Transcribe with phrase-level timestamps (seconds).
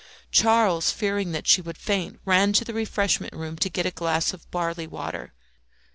[0.31, 4.33] Charles, fearing that she would faint, ran to the refreshment room to get a glass
[4.33, 5.31] of barley water.